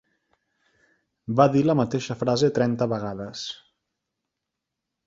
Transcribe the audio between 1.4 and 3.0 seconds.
Va dir la mateixa frase trenta